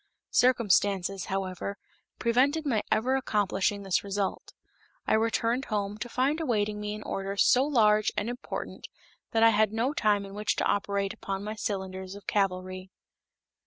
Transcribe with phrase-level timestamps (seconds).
[0.31, 1.77] Circumstances, however,
[2.17, 4.51] prevented my ever accomplishing this result.
[5.05, 8.87] I returned home, to find awaiting me an order so large and important
[9.29, 12.89] that I had no time in which to operate upon my cylinders of cavalry.